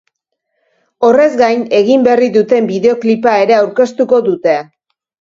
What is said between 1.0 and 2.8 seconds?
Horrez gain, egin berri duten